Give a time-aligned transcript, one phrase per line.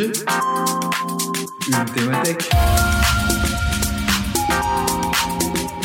[0.00, 0.24] thématique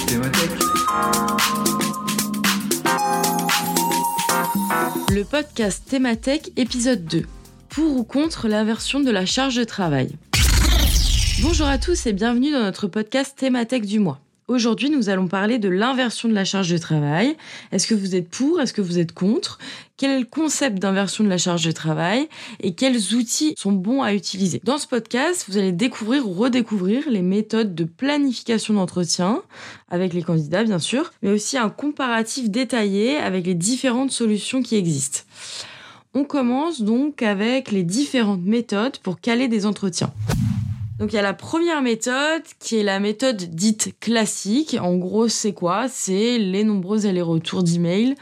[0.08, 0.52] Thématique
[5.12, 7.24] Le podcast Thématech épisode 2.
[7.70, 10.16] Pour ou contre l'inversion de la charge de travail.
[11.42, 14.25] Bonjour à tous et bienvenue dans notre podcast Thématech du mois.
[14.48, 17.36] Aujourd'hui, nous allons parler de l'inversion de la charge de travail.
[17.72, 19.58] Est-ce que vous êtes pour Est-ce que vous êtes contre?
[19.98, 22.30] Quel est le concept d'inversion de la charge de travail
[22.60, 24.62] Et quels outils sont bons à utiliser?
[24.64, 29.42] Dans ce podcast, vous allez découvrir ou redécouvrir les méthodes de planification d'entretien
[29.90, 34.76] avec les candidats, bien sûr, mais aussi un comparatif détaillé avec les différentes solutions qui
[34.76, 35.22] existent.
[36.14, 40.14] On commence donc avec les différentes méthodes pour caler des entretiens.
[40.98, 44.78] Donc il y a la première méthode qui est la méthode dite classique.
[44.80, 45.88] En gros, c'est quoi?
[45.90, 48.16] C'est les nombreux allers-retours d'email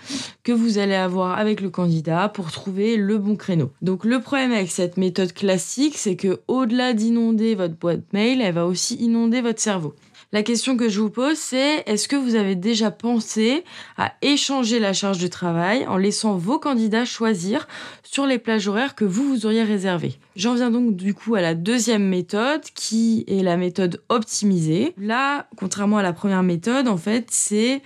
[0.44, 3.70] que vous allez avoir avec le candidat pour trouver le bon créneau.
[3.84, 8.56] Donc le problème avec cette méthode classique, c'est que au-delà d'inonder votre boîte mail, elle
[8.56, 9.94] va aussi inonder votre cerveau.
[10.34, 13.64] La question que je vous pose, c'est est-ce que vous avez déjà pensé
[13.98, 17.68] à échanger la charge de travail en laissant vos candidats choisir
[18.02, 20.16] sur les plages horaires que vous vous auriez réservées?
[20.36, 24.96] J'en viens donc du coup à la deuxième méthode qui est la méthode optimisée.
[24.98, 27.84] Là, contrairement à la première méthode, en fait, c'est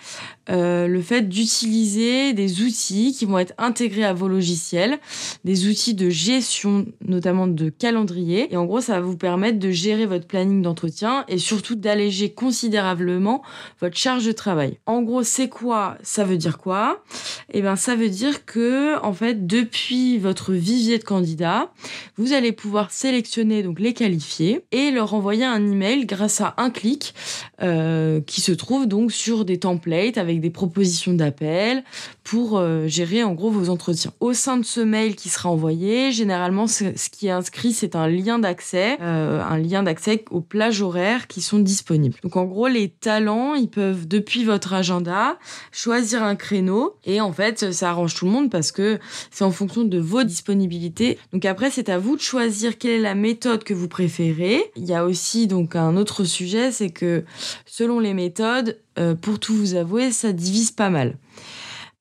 [0.50, 5.00] euh, le fait d'utiliser des outils qui vont être intégrés à vos logiciels,
[5.44, 8.54] des outils de gestion, notamment de calendrier.
[8.54, 12.34] Et en gros, ça va vous permettre de gérer votre planning d'entretien et surtout d'alléger
[12.38, 13.42] considérablement
[13.82, 14.78] votre charge de travail.
[14.86, 15.98] En gros, c'est quoi?
[16.04, 17.04] Ça veut dire quoi?
[17.52, 21.72] Eh bien, ça veut dire que, en fait, depuis votre vivier de candidats,
[22.18, 26.70] vous allez pouvoir sélectionner donc les qualifiés et leur envoyer un email grâce à un
[26.70, 27.16] clic
[27.64, 31.84] euh, qui se trouve donc sur des templates avec des propositions d'appel
[32.28, 34.12] pour euh, gérer en gros vos entretiens.
[34.20, 38.10] Au sein de ce mail qui sera envoyé, généralement ce qui est inscrit c'est un
[38.10, 42.18] lien d'accès, euh, un lien d'accès aux plages horaires qui sont disponibles.
[42.24, 45.40] Donc en gros les talents ils peuvent depuis votre agenda
[45.72, 49.00] choisir un créneau et en fait ça arrange tout le monde parce que
[49.32, 51.18] c'est en fonction de vos disponibilités.
[51.32, 54.70] Donc après c'est à vous de choisir quelle est la méthode que vous préférez.
[54.76, 57.24] Il y a aussi donc un autre sujet c'est que
[57.66, 61.16] selon les méthodes, euh, pour tout vous avouer, ça divise pas mal.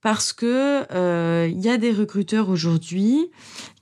[0.06, 3.28] Parce que euh, il y a des recruteurs aujourd'hui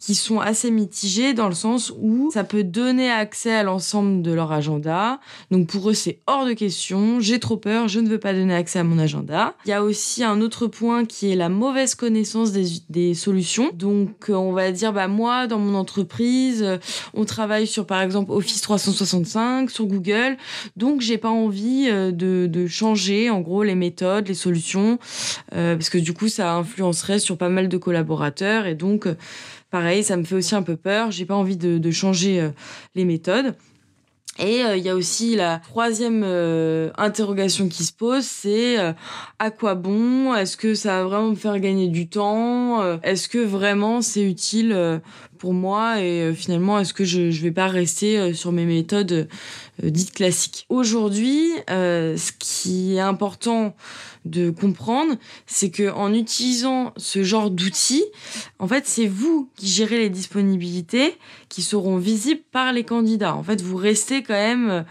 [0.05, 4.33] qui sont assez mitigés dans le sens où ça peut donner accès à l'ensemble de
[4.33, 5.19] leur agenda.
[5.51, 7.21] Donc pour eux, c'est hors de question.
[7.21, 9.55] J'ai trop peur, je ne veux pas donner accès à mon agenda.
[9.65, 13.71] Il y a aussi un autre point qui est la mauvaise connaissance des, des solutions.
[13.73, 16.77] Donc on va dire, bah moi, dans mon entreprise, euh,
[17.15, 20.37] on travaille sur par exemple Office 365, sur Google.
[20.77, 24.99] Donc j'ai pas envie euh, de, de, changer en gros les méthodes, les solutions,
[25.55, 29.09] euh, parce que du coup ça influencerait sur pas mal de collaborateurs et donc
[29.75, 31.11] pareil, ça me fait aussi un peu peur.
[31.11, 32.51] J'ai pas envie de, changer euh,
[32.95, 33.57] les méthodes.
[34.39, 38.77] Et euh, il y a aussi la troisième euh, interrogation qui se pose, c'est
[39.41, 40.33] à quoi bon?
[40.33, 43.01] Est-ce que ça va vraiment me faire gagner du temps?
[43.03, 45.01] Est-ce que vraiment c'est utile
[45.45, 49.29] pour moi Et finalement, est-ce que je vais pas rester sur mes méthodes
[49.83, 50.65] dites classiques?
[50.71, 53.77] Aujourd'hui, ce qui est important
[54.25, 58.07] de comprendre, c'est que en utilisant ce genre d'outils,
[58.59, 61.15] en fait, c'est vous qui gérez les disponibilités
[61.51, 63.35] qui seront visibles par les candidats.
[63.35, 64.87] En fait, vous restez quand même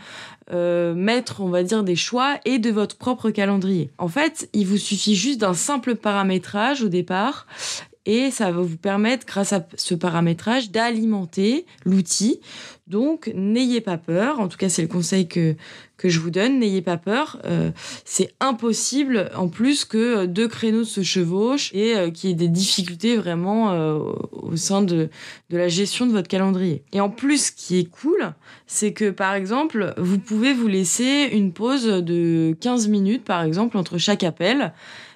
[0.51, 3.89] euh, maître, on va dire, des choix et de votre propre calendrier.
[3.97, 7.47] En fait, il vous suffit juste d'un simple paramétrage au départ
[8.05, 12.41] et ça va vous permettre, grâce à ce paramétrage, d'alimenter l'outil.
[12.87, 14.41] Donc, n'ayez pas peur.
[14.41, 15.55] En tout cas, c'est le conseil que,
[15.95, 16.59] que je vous donne.
[16.59, 17.39] N'ayez pas peur.
[17.45, 17.71] Euh,
[18.03, 22.49] c'est impossible, en plus, que deux créneaux se chevauchent et euh, qu'il y ait des
[22.49, 23.99] difficultés vraiment euh,
[24.33, 25.09] au sein de,
[25.49, 26.83] de la gestion de votre calendrier.
[26.91, 28.33] Et en plus, ce qui est cool,
[28.67, 33.77] c'est que, par exemple, vous pouvez vous laisser une pause de 15 minutes, par exemple,
[33.77, 34.73] entre chaque appel.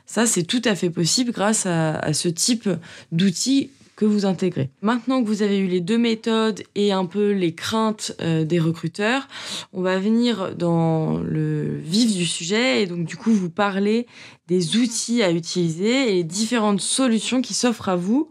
[0.08, 2.70] Ça, c'est tout à fait possible grâce à, ce type
[3.12, 4.70] d'outils que vous intégrez.
[4.82, 8.60] Maintenant que vous avez eu les deux méthodes et un peu les craintes euh, des
[8.60, 9.28] recruteurs,
[9.74, 14.06] on va venir dans le vif du sujet et donc du coup vous parler
[14.48, 18.30] des outils à utiliser et les différentes solutions qui s'offrent à vous,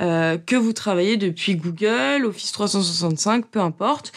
[0.00, 4.12] euh, que vous travaillez depuis Google, Office 365, peu importe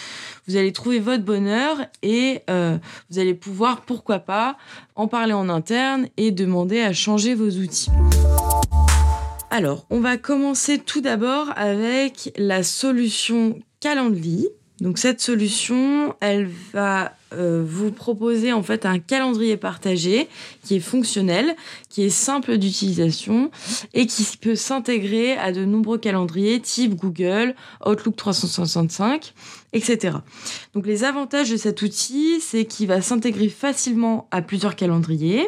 [0.48, 2.78] vous allez trouver votre bonheur et euh,
[3.10, 4.58] vous allez pouvoir, pourquoi pas,
[4.96, 7.90] en parler en interne et demander à changer vos outils.
[9.50, 14.48] Alors, on va commencer tout d'abord avec la solution Calendly.
[14.82, 20.28] Donc cette solution, elle va euh, vous proposer en fait un calendrier partagé
[20.64, 21.56] qui est fonctionnel,
[21.90, 23.52] qui est simple d'utilisation
[23.94, 27.56] et qui peut s'intégrer à de nombreux calendriers type Google,
[27.86, 29.34] Outlook 365,
[29.74, 30.18] etc.
[30.74, 35.48] Donc les avantages de cet outil, c'est qu'il va s'intégrer facilement à plusieurs calendriers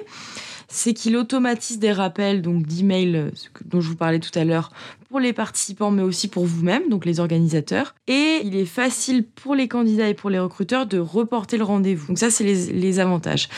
[0.78, 3.32] c'est qu'il automatise des rappels donc d'emails euh,
[3.66, 4.72] dont je vous parlais tout à l'heure
[5.10, 7.96] pour les participants mais aussi pour vous-même, donc les organisateurs.
[8.08, 12.08] Et il est facile pour les candidats et pour les recruteurs de reporter le rendez-vous.
[12.08, 13.50] Donc ça, c'est les, avantages.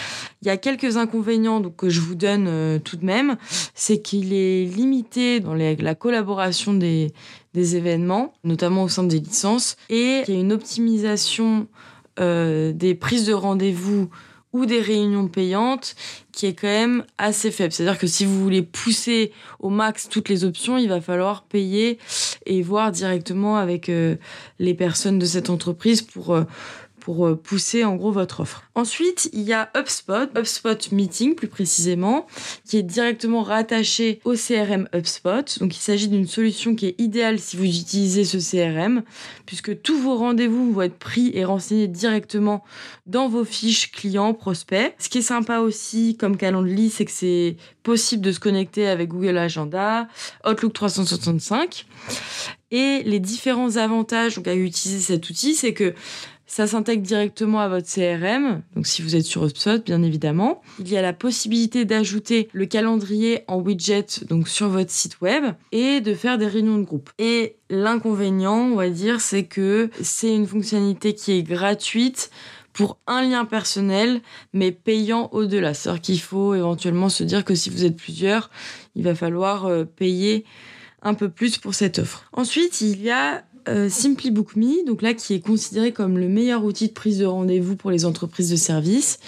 [0.42, 3.36] Il y a quelques inconvénients donc, que je vous donne euh, tout de même.
[3.74, 7.12] C'est qu'il est limité dans la collaboration des,
[7.54, 11.68] événements, notamment au sein des licences, et il y a une optimisation
[12.22, 14.10] euh, des prises de rendez-vous
[14.54, 15.96] ou des réunions payantes
[16.32, 17.72] qui est quand même assez faible.
[17.72, 22.00] C'est-à-dire que si vous voulez pousser au max toutes les options, il va falloir payer
[22.46, 24.16] et voir directement avec euh,
[24.58, 26.46] les personnes de cette entreprise pour, euh,
[27.00, 28.64] pour euh, pousser en gros votre offre.
[28.76, 32.28] Ensuite, il y a HubSpot, HubSpot Meeting plus précisément,
[32.66, 35.60] qui est directement rattaché au CRM HubSpot.
[35.60, 39.04] Donc il s'agit d'une solution qui est idéale si vous utilisez ce CRM,
[39.46, 42.64] puisque tous vos rendez-vous vont être pris et renseignés directement
[43.06, 44.94] dans vos fiches clients, prospects.
[45.00, 49.10] Ce qui est sympa aussi comme Calendly, c'est que c'est possible de se connecter avec
[49.10, 50.08] Google Agenda,
[50.46, 51.86] Outlook 365.
[52.72, 55.96] Et les différents avantages donc, à utiliser cet outil, c'est que
[56.50, 60.64] ça s'intègre directement à votre CRM, donc si vous êtes sur HubSpot, bien évidemment.
[60.80, 65.44] Il y a la possibilité d'ajouter le calendrier en widget donc sur votre site web
[65.72, 67.12] et de faire des réunions de groupe.
[67.20, 72.32] Et l'inconvénient, on va dire, c'est que c'est une fonctionnalité qui est gratuite
[72.74, 74.20] pour un lien personnel,
[74.52, 75.76] mais payant au-delà.
[75.76, 78.50] C'est-à-dire qu'il faut éventuellement se dire que si vous êtes plusieurs,
[78.96, 80.46] il va falloir euh, payer
[81.02, 82.26] un peu plus pour cette offre.
[82.34, 83.90] Ensuite, il y a euh,
[84.86, 88.06] donc là qui est considéré comme le meilleur outil de prise de rendez-vous pour les
[88.06, 89.20] entreprises de services.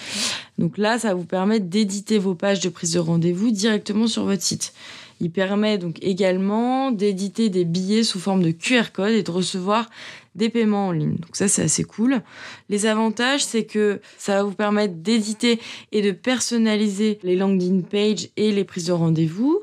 [0.58, 4.26] Donc là, ça va vous permettre d'éditer vos pages de prise de rendez-vous directement sur
[4.26, 4.74] votre site.
[5.22, 9.88] Il permet donc également d'éditer des billets sous forme de QR code et de recevoir
[10.34, 11.16] des paiements en ligne.
[11.16, 12.22] Donc ça, c'est assez cool.
[12.70, 15.60] Les avantages, c'est que ça va vous permettre d'éditer
[15.92, 19.60] et de personnaliser les landing pages et les prises de rendez-vous.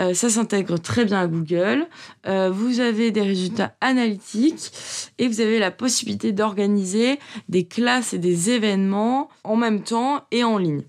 [0.00, 1.86] Euh, ça s'intègre très bien à Google.
[2.26, 4.72] Euh, vous avez des résultats analytiques
[5.18, 7.18] et vous avez la possibilité d'organiser
[7.50, 10.82] des classes et des événements en même temps et en ligne.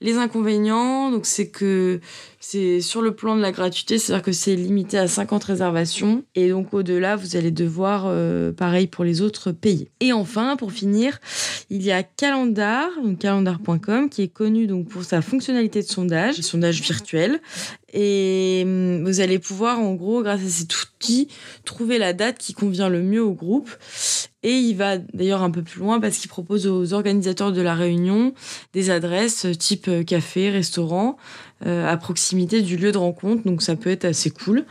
[0.00, 2.00] Les inconvénients, donc c'est que
[2.40, 6.50] c'est sur le plan de la gratuité, c'est-à-dire que c'est limité à 50 réservations et
[6.50, 9.90] donc au-delà, vous allez devoir, euh, pareil pour les autres, payer.
[10.00, 11.18] Et enfin, pour finir,
[11.70, 12.88] il y a Calendar,
[13.18, 17.40] calendar.com, qui est connu donc pour sa fonctionnalité de sondage, sondage virtuel.
[17.92, 21.28] Et hum, vous allez pouvoir, en gros, grâce à cet outil,
[21.64, 23.70] trouver la date qui convient le mieux au groupe.
[24.42, 27.74] Et il va d'ailleurs un peu plus loin parce qu'il propose aux organisateurs de la
[27.74, 28.34] réunion
[28.72, 31.16] des adresses type café, restaurant,
[31.66, 33.42] euh, à proximité du lieu de rencontre.
[33.44, 34.64] Donc ça peut être assez cool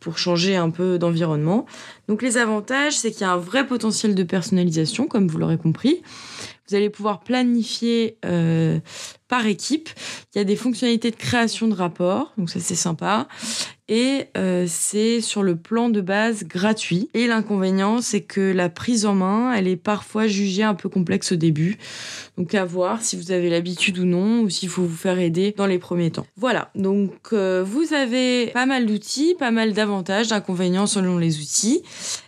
[0.00, 1.66] pour changer un peu d'environnement.
[2.08, 5.58] Donc les avantages, c'est qu'il y a un vrai potentiel de personnalisation, comme vous l'aurez
[5.58, 6.02] compris.
[6.68, 8.78] Vous allez pouvoir planifier euh,
[9.26, 9.88] par équipe.
[10.34, 13.26] Il y a des fonctionnalités de création de rapports, donc ça c'est sympa.
[13.88, 17.08] Et euh, c'est sur le plan de base gratuit.
[17.14, 21.32] Et l'inconvénient, c'est que la prise en main, elle est parfois jugée un peu complexe
[21.32, 21.78] au début.
[22.36, 25.54] Donc à voir si vous avez l'habitude ou non, ou s'il faut vous faire aider
[25.56, 26.26] dans les premiers temps.
[26.36, 31.82] Voilà, donc euh, vous avez pas mal d'outils, pas mal d'avantages, d'inconvénients selon les outils.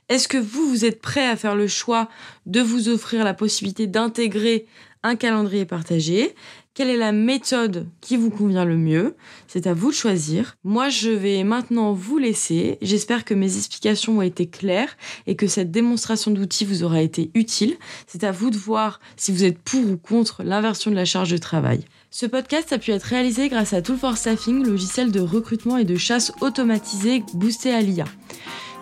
[0.08, 2.08] Est-ce que vous, vous êtes prêt à faire le choix
[2.46, 4.66] de vous offrir la possibilité d'intégrer
[5.02, 6.34] un calendrier partagé?
[6.80, 9.14] Quelle est la méthode qui vous convient le mieux
[9.48, 10.56] C'est à vous de choisir.
[10.64, 12.78] Moi, je vais maintenant vous laisser.
[12.80, 14.96] J'espère que mes explications ont été claires
[15.26, 17.76] et que cette démonstration d'outils vous aura été utile.
[18.06, 21.30] C'est à vous de voir si vous êtes pour ou contre l'inversion de la charge
[21.30, 21.84] de travail.
[22.10, 25.84] Ce podcast a pu être réalisé grâce à Tool for Staffing, logiciel de recrutement et
[25.84, 28.06] de chasse automatisé boosté à l'IA.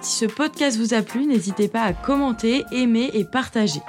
[0.03, 3.81] Si ce podcast vous a plu, n'hésitez pas à commenter, aimer et partager.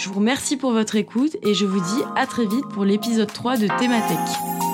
[0.00, 3.30] Je vous remercie pour votre écoute et je vous dis à très vite pour l'épisode
[3.30, 4.69] 3 de Thématech.